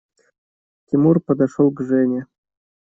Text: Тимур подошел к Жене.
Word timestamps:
Тимур 0.87 1.19
подошел 1.23 1.71
к 1.71 1.83
Жене. 1.83 2.25